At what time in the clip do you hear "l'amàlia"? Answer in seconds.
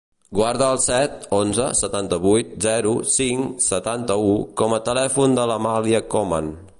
5.53-6.05